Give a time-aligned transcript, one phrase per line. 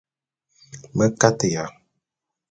[0.95, 1.63] Me kateya.